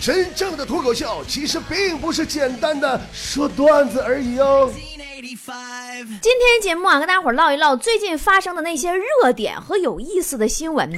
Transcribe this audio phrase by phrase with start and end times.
[0.00, 4.72] 真正的脱口秀其实并不是简单的说段子而已哦。
[5.20, 10.90] 今天节目啊，跟大伙儿唠一唠最近发生的那些热点和有意思的新闻。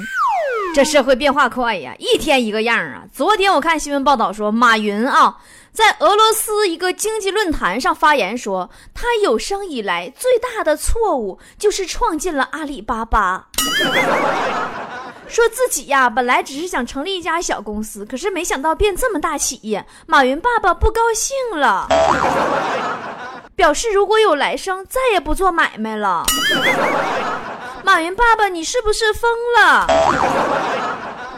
[0.72, 3.02] 这社会变化快呀，一天一个样啊！
[3.12, 5.36] 昨天我看新闻报道说，马云啊，
[5.72, 13.48] 在俄罗斯一个经济论坛上发言说，他有生以来最大的错误就是创建了阿里巴巴。
[15.32, 19.86] 说自己呀，本来只是想成立一家小公司，可是没想到变这么大企业。
[20.06, 21.88] 马云爸爸不高兴了，
[23.56, 26.22] 表示如果有来生，再也不做买卖了。
[27.82, 29.86] 马云爸爸，你是不是疯了？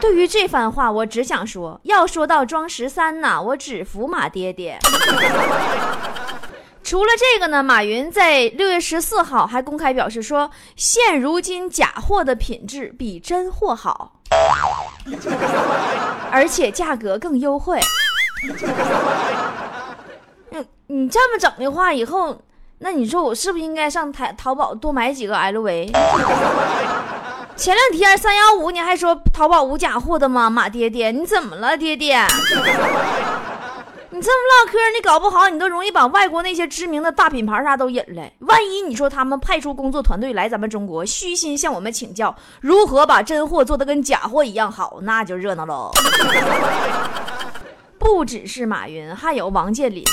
[0.01, 4.77] 对于这番话，我只想说，要说到装十三呐，我只服马爹爹。
[6.85, 14.13] 除了这个呢，马云在六月十四号还公开表示说，现如今假货的品质比真货好，
[16.29, 17.79] 而且价格更优惠。
[20.51, 22.39] 你你这么整的话，以后
[22.77, 25.91] 那你说我是不是应该上淘淘宝多买几个 LV？
[27.55, 30.51] 前两天三幺五你还说淘宝无假货的吗？
[30.51, 32.19] 马爹爹，你怎么了，爹爹？
[34.11, 38.31] 你这么唠嗑，你搞不好你都容易把外国那些知名的大品牌啥都引来。
[38.39, 45.91] 万一你说他们派出工作团队来咱们中国，虚心向我们请教如何把真货做的跟假货一样好，那就热闹喽。
[47.97, 50.03] 不只是马云，还有王健林，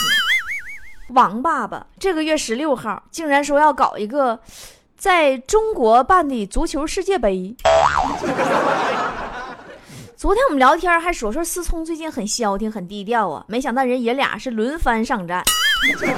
[1.08, 4.40] 王爸爸这个月十六号竟然说要搞一个
[4.96, 7.54] 在中国办的足球世界杯。
[10.22, 15.42] 昨天我们聊天还说说思聪最近很消停很低调啊，没想到人爷俩是轮番上战。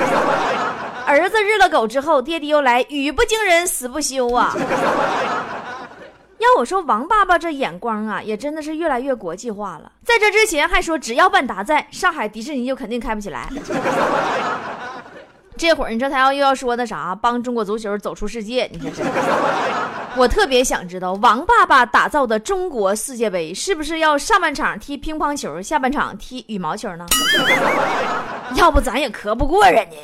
[1.09, 4.55] 儿子日了狗之后，爹爹又来语不惊人死不休啊。
[6.37, 9.91] 要我说，王爸爸这眼光啊，也真的是越来越国际化了。
[10.05, 13.49] 在这之前还说只要万达在上海迪士尼就肯定开不起来。
[15.57, 19.03] 这会儿你说他要又要说那啥，帮中国足球走出世界，你说这，
[20.17, 27.05] 我特别想知道王爸爸打造的中国世界杯是不是要上半场踢乒乓球，下半场踢羽毛球呢？
[28.55, 29.97] 要不咱也磕不过人家。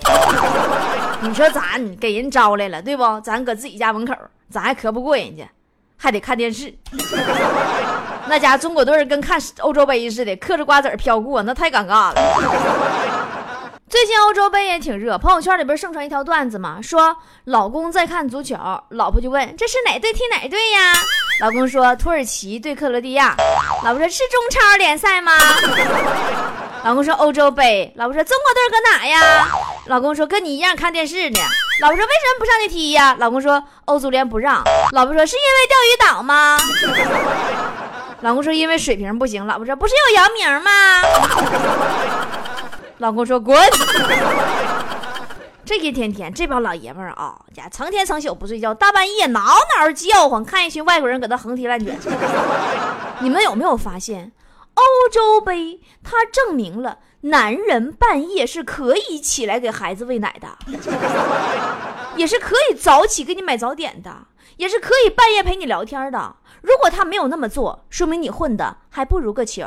[1.21, 3.21] 你说咱给人招来了，对不？
[3.21, 4.13] 咱搁自己家门口，
[4.51, 5.45] 咱还磕不过人家，
[5.97, 6.75] 还得看电视。
[8.27, 13.20] 那家中国队跟看欧洲杯似的，嗑着瓜子飘过，那太尴尬了。
[13.91, 18.57] 最近欧洲杯也挺热，朋友圈里边盛传一条段子嘛，说老公在看足球，
[18.91, 20.95] 老婆就问这是哪队踢哪队呀？
[21.41, 23.35] 老公说土耳其对克罗地亚。
[23.83, 25.33] 老婆说是中超联赛吗？
[26.85, 27.93] 老公说欧洲杯。
[27.97, 29.49] 老婆说中国队搁哪呀？
[29.87, 31.41] 老公说跟你一样看电视呢。
[31.83, 33.17] 老婆说为什么不上去踢呀？
[33.19, 34.63] 老公说欧足联不让。
[34.93, 36.57] 老婆说是因为钓鱼岛吗？
[38.21, 39.45] 老公说因为水平不行。
[39.49, 40.71] 老婆说不是有姚明吗？
[43.01, 43.57] 老公说：“滚！”
[45.65, 51.99] 这一天天，这帮老爷们儿啊，家成天成宿不睡觉，大半夜挠挠叫唤，看一群外国人搁那横踢乱卷。
[53.21, 54.33] 你们有没有发现，
[54.75, 60.49] 欧洲杯它证明了男人半夜是可以起来给孩子喂奶的，
[62.17, 64.15] 也是可以早起给你买早点的，
[64.59, 66.37] 也是可以半夜陪你聊天的。
[66.61, 69.65] 如果他没有那么做，说明你混的还不如个球。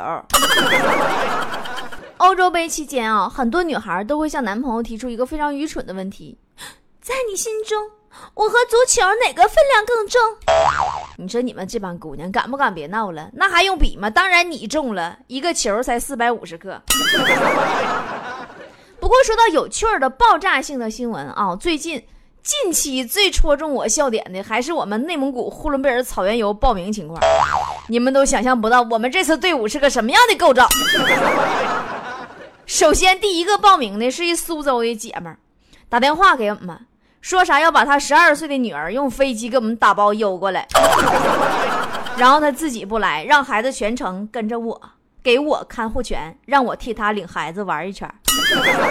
[2.24, 6.38] 欧洲杯期间啊，很多女孩都会向男朋友提出一个非常愚蠢的问题：
[6.98, 7.78] 在你心中，
[8.32, 10.18] 我和足球哪个分量更重？
[11.18, 13.28] 你说你们这帮姑娘敢不敢别闹了？
[13.34, 14.08] 那还用比吗？
[14.08, 16.80] 当然你重了，一个球才四百五十克。
[18.98, 22.02] 不过说到有趣儿的爆炸性的新闻啊，最近
[22.42, 27.20] 近期最戳中我笑点的还是我们内蒙古呼伦贝尔草原游报名情况。
[27.86, 30.66] 你们都想象不到我们这次队伍是个什么样的构造。
[32.66, 35.38] 首先，第一个报名的是一苏州的姐们儿，
[35.88, 36.78] 打电话给我们，
[37.20, 40.66] 说啥要把她十二岁的女儿用飞机给我们打包邮过来，
[42.16, 44.80] 然后她自己不来，让孩子全程跟着我，
[45.22, 48.10] 给我看护权，让我替她领孩子玩一圈。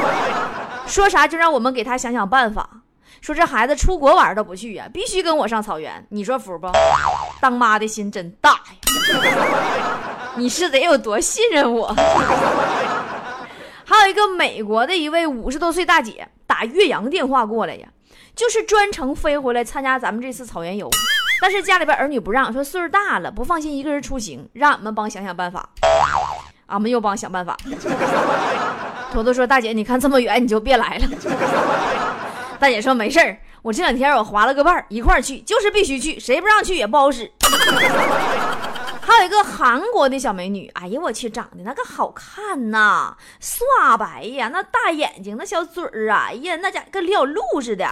[0.86, 2.70] 说啥就让我们给她想想办法，
[3.22, 6.68] 说这孩子出国玩都不去呀，必须跟我上草原，你说服不？
[7.42, 8.60] 当妈的心真大呀！
[10.38, 11.94] 你是得有多信任我？
[13.86, 17.88] 还有一个美国的一位五十多岁大姐打岳阳电话过来呀，
[18.36, 20.90] 就是专程飞回来参加咱们这次草原游，
[21.42, 25.70] 但是家里边儿女不让，说岁数大了不放心一个人出行，让俺们帮想想办法。
[26.68, 27.56] 俺们又帮想办法。
[29.12, 31.08] 坨坨说：“大姐，你看这么远你就别来了。”
[32.58, 37.30] 大姐说：“没事儿，我这两天我划了个伴儿，一块儿去，就是必须去，谁不让去也不好使。”
[39.06, 47.86] 还有一个韩国的小美女，哎呀我去，长得那个好看呐，刷白呀，那大眼睛，那小嘴儿啊，哎呀，那家跟李小璐似的，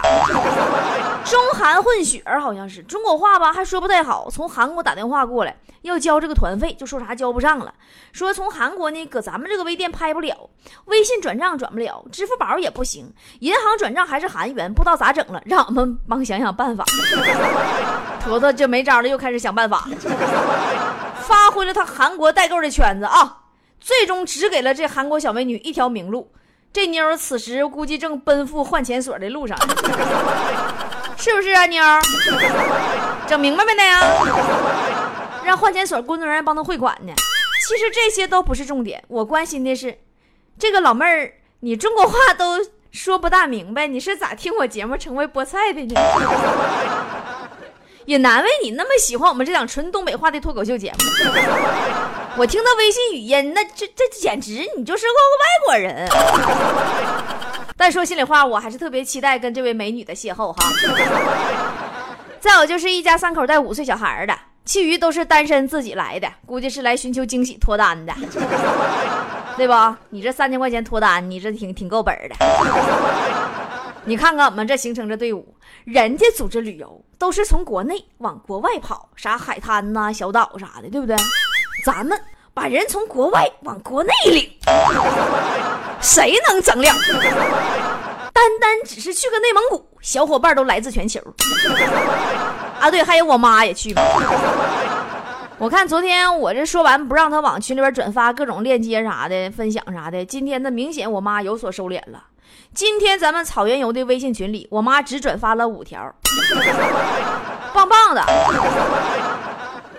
[1.24, 7.72] 中韩混血儿好像是，中国话吧还说不太好，从韩国打电话过来要交这个团费，就说啥交不上了，
[8.12, 10.50] 说从韩国呢搁咱们这个微店拍不了，
[10.86, 16.84] 微信转账转不了，支付宝也不行，银行转账还是韩元，不知道咋整了，让我们帮想想办法。
[18.24, 19.86] 坨坨就没招了，又开始想办法。
[21.22, 23.44] 发挥了他韩国代购的圈子啊，
[23.80, 26.30] 最终只给了这韩国小美女一条明路。
[26.72, 29.56] 这妞此时估计正奔赴换钱所的路上，
[31.18, 31.82] 是不是啊，妞？
[33.26, 34.00] 整明白没呢呀？
[35.44, 37.12] 让换钱所工作人员帮他汇款呢。
[37.68, 39.98] 其实这些都不是重点，我关心的是，
[40.58, 42.58] 这个老妹儿，你中国话都
[42.90, 46.00] 说不大明白，你是咋听我节目成为菠菜的呢？
[48.06, 50.98] 也难为你那么喜欢我们这档纯东北话的脱口秀节目。
[52.36, 56.08] 我听到微信语音，那这这简直你就是个外国人。
[57.76, 60.72] 但说心里话，我还是特别期待跟这位美女的邂逅哈。
[62.40, 68.12] 再有就是一家三口带五岁小孩的，其余都是单身自己来的，估计是来寻求惊喜脱单的，
[69.56, 69.98] 对吧？
[70.10, 72.34] 你这三千块钱脱单，你这挺挺够本的。
[74.04, 75.54] 你看看我们这形成这队伍，
[75.84, 81.16] 人家组织旅游都是从国内往国外跑，啥海滩呐、小岛啥的，对不对？
[81.84, 82.20] 咱们
[82.52, 84.50] 把人从国外往国内领，
[86.00, 86.96] 谁能整两？
[88.32, 91.20] 单单只是去个内蒙古，小伙伴都来自全球。
[92.80, 93.94] 啊，对，还有我妈也去。
[95.58, 102.24] 我看昨天我这说完不让他往群里边转发各种链接啥的、分享啥的，今天那明显我妈有所收敛了。
[102.74, 106.10] 今天咱们草原游的微信群里，我妈只转发了五条，
[107.74, 108.24] 棒棒的。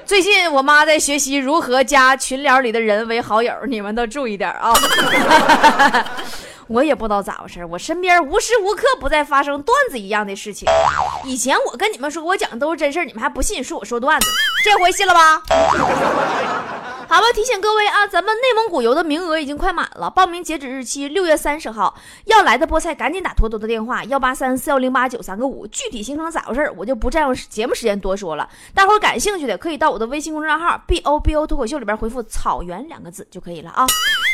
[0.06, 4.74] 最近我妈在学习如何加群聊里的人为好友，你们都注意点啊。
[6.68, 10.68] 我也不知道咋回事，我身边无时无刻不在发生段子一样的事情。
[11.26, 14.28] 以前我跟你们说我讲的都是真事你们还不信，说我说段子，
[14.66, 15.44] 这回信了吧？
[17.14, 21.96] 好吧，提醒各位啊，咱们内蒙古游的名额已经快满了，报名截止日期六月三十号。
[22.26, 28.50] 要来的菠菜赶紧打坨坨的电话幺八三四幺零八九三个五，具体行程咋回事我就不占用节目时间多说了。
[28.74, 33.86] 大伙感兴趣的可以到我的微信公众号 b o b o 脱口秀里边回复“草原”两个字就可以了啊。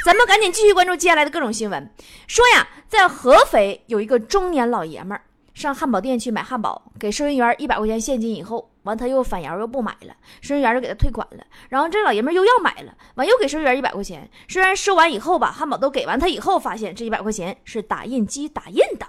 [0.05, 1.93] 咱们赶紧继续关注接下来的各种新闻。
[2.27, 5.21] 说呀，在合肥有一个中年老爷们儿
[5.59, 8.71] 上汉堡店去买汉堡，给收银员一百块钱现金以后。
[8.83, 11.43] 完，他又反摇又不买了，收银员就给他退款了。
[11.67, 14.29] 然后这老爷们又要买了，完又给收银员一百块钱。
[14.47, 19.05] 虽然收完以后吧，汉堡都给完他以后，发现这一百块钱是打印机打印的。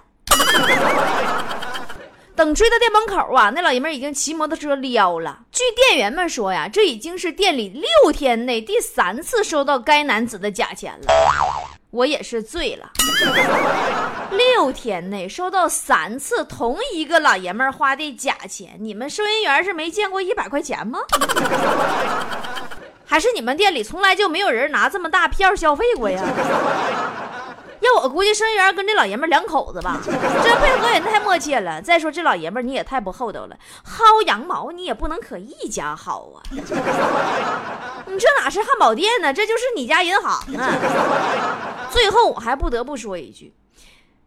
[2.35, 5.43] 等追到店门口啊，那老爷们已经骑摩托车撩了。
[5.53, 11.07] 据店员们说呀，这已经是店里六天内第三次收到该男子的假钱了。
[11.91, 12.89] 我也是醉了，
[14.31, 20.99] 六天内收到三次同一个老爷们儿花的假钱，你们收银员是没见过一百块钱吗？
[23.05, 26.23] 还是你们店里从来就没有人拿这么大票消费过呀？
[27.81, 31.81] 要我估计，收银员跟这老爷们两口子吧，这配合也太默契了。
[31.81, 36.41] 再说这老爷们你也太不厚道了，薅羊毛你也不能可一家薅啊！
[38.05, 39.33] 你这哪是汉堡店呢？
[39.33, 40.69] 这就是你家银行啊！
[41.91, 43.53] 最后我还不得不说一句，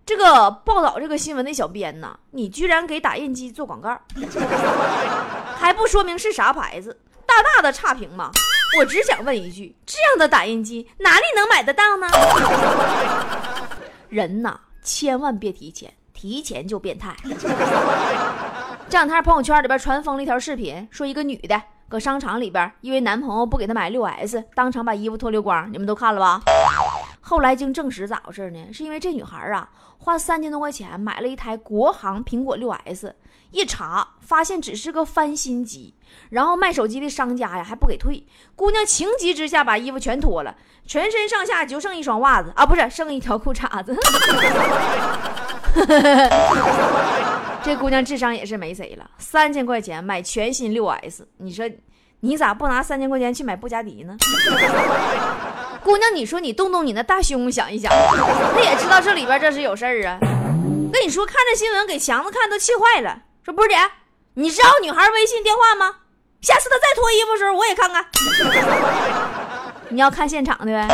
[0.05, 3.99] 这个报道这个新闻的小编呢，你居然给打印机做广告，
[5.57, 8.31] 还不说明是啥牌子，大大的差评嘛！
[8.79, 12.07] 我只想问一句：这样的打印机哪里能买得到呢？
[14.09, 17.17] 人呐，千万别提前，提前就变态。
[18.89, 25.73] 这两天朋友圈里边传疯了一条视频，说一个女的搁商场里边，因为男朋友不给她买六 S，当场把衣服脱溜光。
[25.73, 26.43] 你们都看了吧？
[27.27, 28.71] 后来经证实咋回事呢？
[28.71, 29.67] 是因为这女孩啊，
[29.97, 33.15] 花三千多块钱买了一台国行苹果六 S。
[33.51, 35.95] 一查发现只是个翻新机，
[36.29, 38.27] 然后卖手机的商家呀还不给退。
[38.55, 40.55] 姑娘情急之下把衣服全脱了，
[40.87, 43.97] 全身上下就剩一双袜子啊，不是剩一条裤衩子。
[47.63, 51.67] 这姑娘智商也是没谁了，三千块钱买全新六 S，你说
[52.25, 54.17] 你咋不拿三千块钱去买布加迪呢？
[55.85, 60.19] 姑娘，你说你动动你那大胸想一想，他也知道这里边这是有事儿啊。
[60.91, 63.15] 跟你说，看这新闻给强子看都气坏了。
[63.45, 63.77] 说波姐，
[64.33, 65.97] 你知道女孩微信电话吗？
[66.41, 68.03] 下次她再脱衣服的时候，我也看看。
[69.93, 70.89] 你要看现场的呗。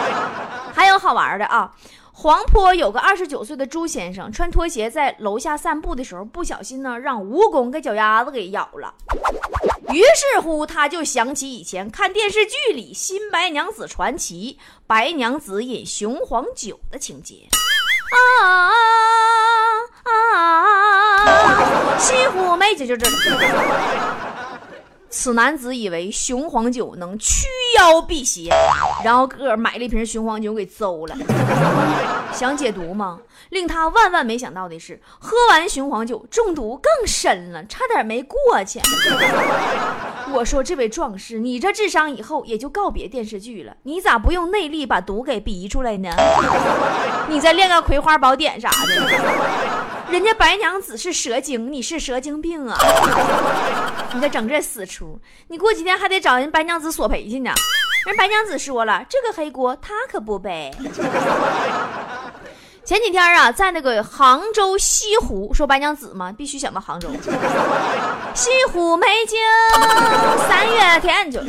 [0.74, 1.70] 还有好玩的啊，
[2.18, 8.94] 黄坡有个二十九岁的朱先生，穿拖鞋在楼下散步的时候，不小心呢让蜈蚣给脚丫子给咬了。
[9.90, 17.34] 于是乎，他就想起以前看电视剧里《新白娘子传奇》，白娘子饮雄黄酒的情节。
[18.40, 18.72] 啊
[20.04, 20.10] 啊
[21.20, 21.98] 啊！
[21.98, 23.06] 西湖美景就这。
[25.18, 27.46] 此男子以为雄黄酒能驱
[27.78, 28.50] 妖辟邪，
[29.02, 31.16] 然后个儿买了一瓶雄黄酒给邹了。
[32.34, 33.20] 想解毒吗？
[33.48, 38.78] 令他万万没想到的是，喝完雄黄酒中毒更深了，差点没过去。
[40.34, 46.10] 我说这位壮士，你这智商以后也就告别电视剧了，你咋不用内力把毒给逼出来呢？
[47.30, 49.75] 你再练个葵花宝典啥的。
[50.10, 52.78] 人家白娘子是蛇精，你是蛇精病啊！
[54.14, 57.50] 你再整这死出，你过几天还得找人白娘子索赔去呢。
[58.06, 60.70] 人白娘子说了，这个黑锅他可不背。
[62.84, 67.10] 前几天啊，在那个杭州西湖，说白娘子嘛，必须想到杭州。
[68.32, 69.36] 西湖美景，
[70.48, 71.40] 三月天就。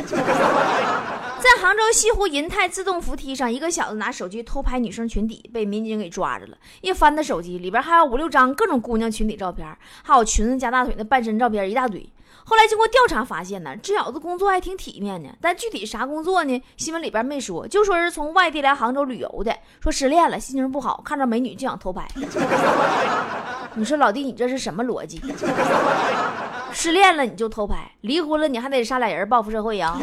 [1.40, 6.58] 在杭州西湖银泰自动扶梯上，一个小子拿手机偷拍女生裙底，被民警给抓着了。
[6.80, 9.66] 一翻他手机，里边还有五六张各种姑娘裙底照片，
[10.02, 12.12] 还有裙子加大腿的半身照片一大堆。
[12.44, 16.62] 后来经过调查发现呢，这小子工作还挺体面的，但具体啥工作呢？
[16.76, 22.06] 新闻里边没说，就说是从外地来杭州旅游的，说失恋了，心情不好，看着美女就想偷拍。
[23.74, 25.22] 你说老弟，你这是什么逻辑？
[26.72, 29.96] 失恋了你就偷拍，离婚了你还得杀俩人报复社会呀？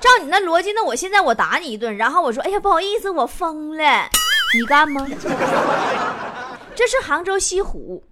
[0.00, 4.08] 照你那逻辑，那我现在我打你一顿，然后我说：“哎呀，不好意思，我疯了。”
[4.58, 5.06] 你干吗？
[6.74, 8.02] 这是杭州西湖，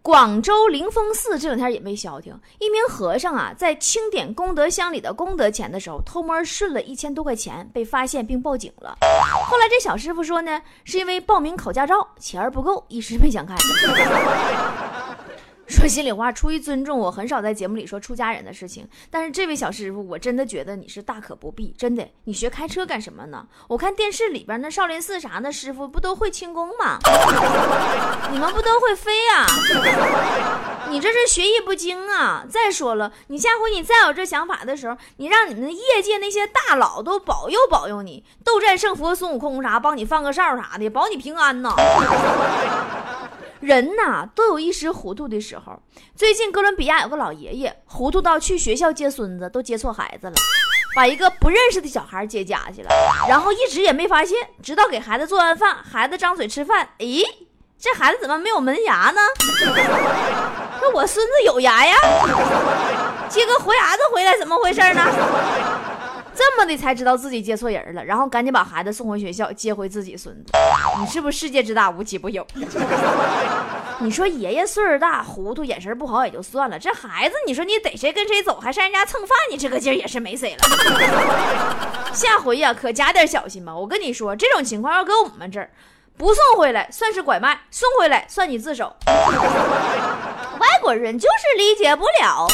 [0.00, 2.34] 广州灵峰寺这两天也没消停。
[2.60, 8.96] 一名和尚啊，在清点功德箱里的功德钱的时候，偷摸顺了一千多块钱，被发现并报警了。
[9.44, 13.54] 后来这小师傅说呢，是因为报名考驾照钱儿不够，一时没想开。
[15.72, 18.86] 说心里话，出于尊重，我很少在节目里说出家人的事情。
[19.10, 21.74] 但是这位小师傅，我真的觉得你是大可不必。
[21.78, 23.46] 真的，你学开车干什么呢？
[23.68, 26.98] 我看电视里边那少林寺啥的师傅不都会轻功吗？
[28.30, 29.46] 你们不都会飞呀？
[30.90, 32.44] 你这是学艺不精啊！
[32.48, 41.74] 再说了，你下回你再有这想法的时候，你让你们业界那些大佬都保佑保佑你，斗战胜佛孙悟空啥，帮你放个哨啥的，保你平安呢。
[43.62, 45.80] 人呐，都有一时糊涂的时候。
[46.16, 50.34] 最近哥伦比亚有个老爷爷，糊涂到去学校接孙子都接错孩子了，
[50.96, 52.90] 把一个不认识的小孩接家去了，
[53.28, 57.22] 然后一直也没发现，直到给孩子做完饭，孩子张嘴吃饭，咦，
[57.78, 59.20] 这孩子怎么没有门牙呢？
[60.80, 61.96] 那我孙子有牙呀，
[63.28, 65.04] 接个活牙子回来，怎么回事呢？
[66.34, 70.52] 这么的才知道自己接错人了，然后赶紧把孩子送回学校，接回自己孙子。
[71.00, 72.46] 你是不是世界之大无奇不有？
[74.00, 80.58] 你说爷爷岁数大，糊涂，眼神不好也就算了，这孩子，你说你逮谁跟谁走，还上人家蹭饭，你这个劲儿也是没谁了。
[82.12, 83.76] 下回呀，可加点小心吧。
[83.76, 85.70] 我跟你说，这种情况要搁我们这儿，
[86.16, 88.96] 不送回来算是拐卖，送回来算你自首。
[89.06, 92.46] 外国人就是理解不了。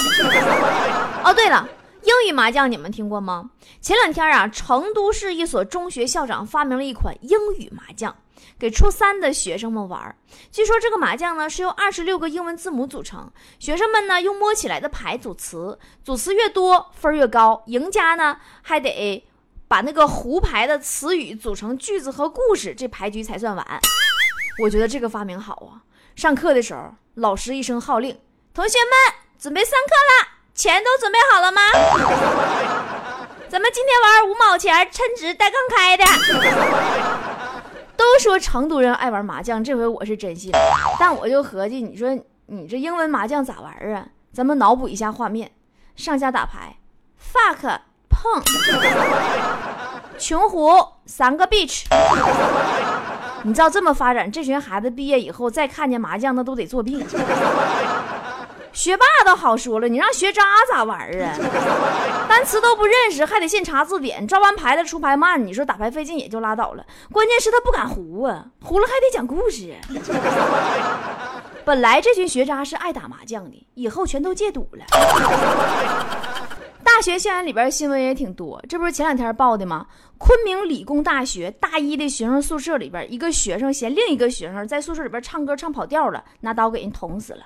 [1.24, 1.66] 哦，对了。
[2.08, 3.50] 英语麻将你们听过吗？
[3.82, 8.16] 前两天啊，成都市一所中学校长发明了一款英语麻将，
[8.58, 10.16] 给初三的学生们玩。
[10.50, 17.62] 据说这个麻将呢是由二十六个英文字母组成，学生们呢用摸起来的牌组词，组词越多分越高。
[17.66, 19.22] 赢家呢还得
[19.68, 23.80] 把那个胡牌的词语组成句子和故事，这牌局才算完。
[24.62, 25.84] 我觉得这个发明好啊！
[26.16, 28.18] 上课的时候，老师一声号令，
[28.54, 30.37] 同学们准备上课啦！
[30.58, 31.60] 钱都准备好了吗？
[33.48, 36.04] 咱们今天玩五毛钱称值带刚开的。
[37.96, 40.50] 都说成都人爱玩麻将，这回我是真信。
[40.98, 42.10] 但我就合计，你说
[42.46, 44.08] 你这英文麻将咋玩啊？
[44.32, 45.52] 咱们脑补一下画面：
[45.94, 46.74] 上下打牌
[47.22, 48.42] ，fuck 碰，
[50.18, 51.84] 穷湖三个 beach。
[53.44, 57.06] 你知道这么发展，这群孩子毕业以后再看见麻将，那都得作弊。
[58.78, 61.34] 学霸倒好说了，你让学渣咋玩啊？
[62.30, 69.74] 单词都不认识，还得现查字典，抓完牌了出牌慢，你说打牌费劲也就拉倒了，关键是他不敢胡啊，胡了还得讲故事。
[71.64, 74.84] 本来这群学渣是爱打麻将的，以后全都戒赌了。
[76.84, 79.86] 大学校园里边新闻也挺多，这不是前两天报的吗？
[80.18, 87.40] 昆明理工大学大一的学生宿舍里边，一个学生嫌另一个学生在宿舍里边唱歌唱跑调了，拿刀给人捅死了。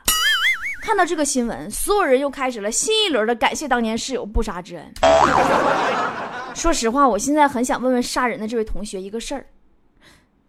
[0.82, 4.92] 看到这个新闻，所有人又开始了新一轮的感谢当年室友不杀之恩。
[6.56, 9.46] 说实话，我现在很想问问杀人的这位同学一个事儿：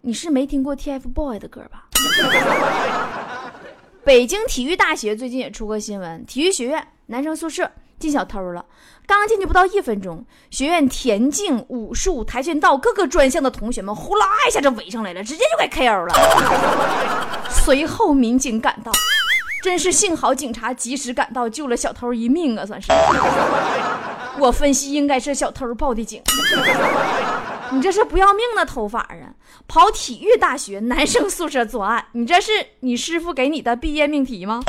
[0.02, 1.86] 你是没听过 TFBOY 的歌吧？
[4.04, 8.66] 北京体育大学最近也出过新闻，体育学院男生宿舍进小偷了。
[9.06, 16.16] 刚进去不到一分钟，学院田径、武术、跆拳道各个专项的同学们呼啦一下就围上来了，直接就给 KO 了。
[17.54, 18.92] 随后民警赶到，
[19.64, 22.66] 真是幸好警察及时赶到，救了小偷一命啊！
[22.66, 22.92] 算是。
[24.38, 26.22] 我分析应该是小偷报的警。
[27.72, 29.32] 你这是不要命的偷法啊！
[29.66, 32.52] 跑体育大学男生宿舍作案，你这是
[32.82, 34.62] 你师傅给你的毕业命题吗？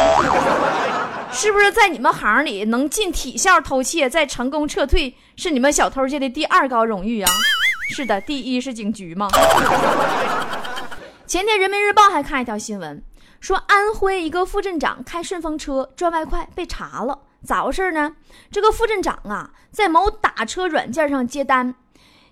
[1.32, 7.32] 是不是在你们行里能进体校偷窃再成功撤退，是你们小偷界的第二高荣誉啊？
[7.90, 9.28] 是的，第一是警局吗？
[11.26, 13.02] 前天人民日报还看一条新闻，
[13.44, 18.16] 说安徽一个副镇长开顺风车赚外快被查了，咋回事呢？
[18.50, 21.74] 这个副镇长啊，在某打车软件上接单。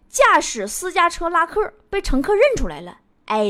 [0.08, 2.96] 驾驶私家车拉客，被乘客认出来了。
[3.26, 3.44] 哎，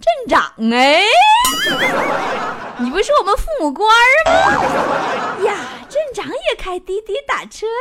[0.00, 1.02] 镇长哎，
[2.78, 3.90] 你不是我们父母官
[4.26, 5.42] 吗？
[5.44, 5.56] 呀，
[5.88, 7.72] 镇长也开滴滴打车呀。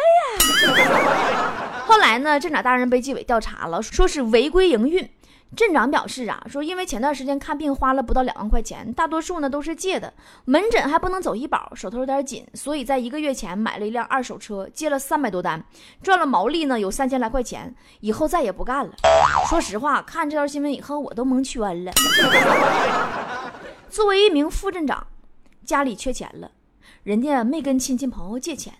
[1.85, 5.07] 后来呢，镇长大人被纪委调查了，说是违规营运。
[5.55, 10.13] 镇长表示啊，说因为前段时间看病花了不到两万块钱，大多数呢都是借的，
[10.45, 15.63] 门诊还不能走医保，手头有点紧，所以在一个月前买了一辆二手车，借了三百多单，
[16.03, 18.93] 赚了毛利呢有三千来块钱，以后再也不干了。
[19.49, 21.93] 说实话，看这条新闻以后 我都蒙圈了。
[23.89, 25.07] 作为一名副镇长，
[25.63, 26.51] 家里缺钱了，
[27.03, 28.73] 人家没跟亲戚朋友借钱，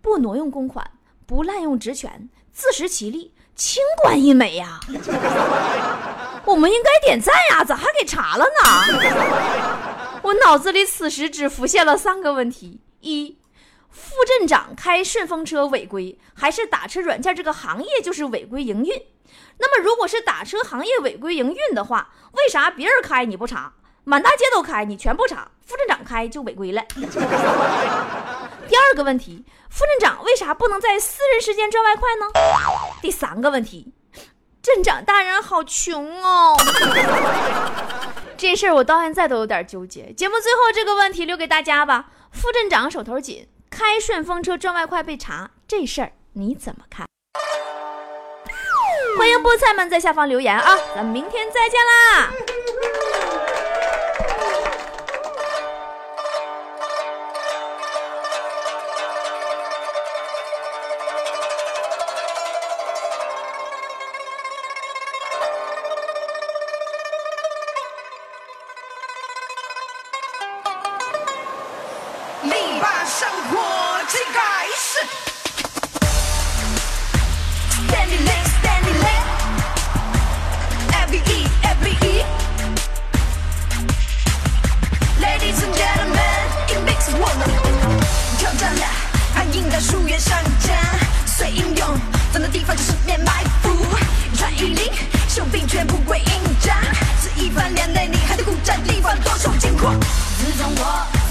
[0.00, 0.90] 不挪用公款，
[1.26, 4.80] 不滥用职权，自食其力，清官一枚呀。
[6.46, 10.20] 我们应该点赞呀，咋还给查了呢？
[10.22, 13.38] 我脑子里此时只浮现了三个问题：一，
[13.90, 19.02] 副镇长开顺风车违规，还是打车软件这个行业就是违规营运？
[19.58, 23.72] 那么如果是打车行业违规营运的话，为啥别人开你不查，
[24.04, 26.82] 满大街都开你全不查，副镇长开就违规了？
[28.68, 32.26] 第二个问题，副镇长为啥不能在私人时间赚外快呢？
[33.02, 33.92] 第三个问题。
[34.64, 36.56] 镇长大人好穷哦，
[38.34, 40.10] 这事儿我到现在都有点纠结。
[40.14, 42.06] 节目最后这个问题留给大家吧。
[42.32, 47.06] 副镇长手头紧，开顺风车赚外快被查，这事儿你怎么看？
[49.18, 50.78] 欢迎菠菜们在下方留言啊！
[50.96, 52.30] 咱们明天再见啦。
[78.04, 78.26] standing
[78.60, 79.22] standing lean
[80.90, 81.08] lean
[85.20, 87.40] lead me gentleman in big swag
[88.38, 88.86] 挑战了
[89.34, 90.72] 还硬树原上扎
[91.24, 91.98] 随英勇
[92.32, 93.70] 战斗地方就十面埋伏
[94.36, 94.92] 穿衣领
[95.28, 96.26] 袖兵权不归印
[96.60, 96.76] 章
[97.18, 99.94] 四一番连内你还在苦战敌方多受金化
[100.38, 101.23] 自从我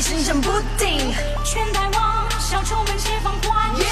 [0.00, 1.12] 心神不定，
[1.44, 3.84] 全台望小丑们解放欢喜。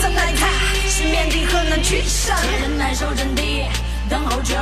[0.00, 0.48] 怎奈他
[0.88, 2.34] 是面的何能取胜？
[2.62, 3.66] 忍耐守阵地，
[4.08, 4.54] 等候救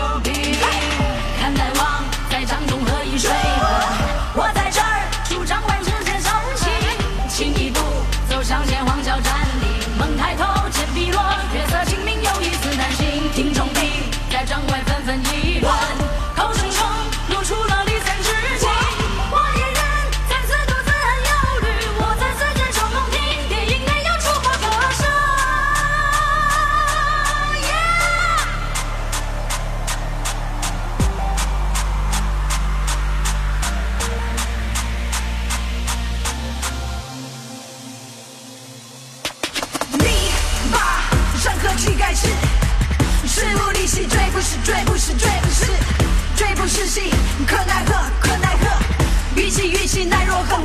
[47.46, 50.58] 可奈何可奈何，运气运气奈若何，